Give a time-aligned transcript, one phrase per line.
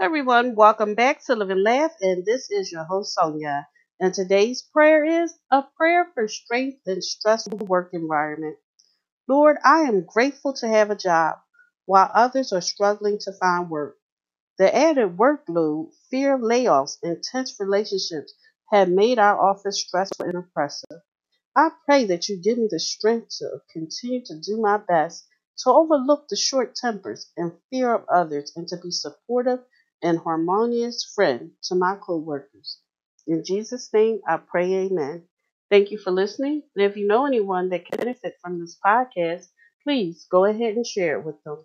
[0.00, 3.66] everyone, welcome back to Live and Laugh, and this is your host Sonia.
[3.98, 8.56] And today's prayer is a prayer for strength in stressful work environment.
[9.28, 11.36] Lord, I am grateful to have a job
[11.86, 13.96] while others are struggling to find work.
[14.58, 18.34] The added workload, fear of layoffs, and tense relationships
[18.72, 21.02] have made our office stressful and oppressive.
[21.56, 25.26] I pray that you give me the strength to continue to do my best
[25.58, 29.58] to overlook the short tempers and fear of others and to be supportive
[30.02, 32.78] and harmonious friend to my co workers.
[33.26, 35.28] In Jesus' name, I pray, amen.
[35.70, 36.62] Thank you for listening.
[36.76, 39.48] And if you know anyone that can benefit from this podcast,
[39.82, 41.64] please go ahead and share it with them.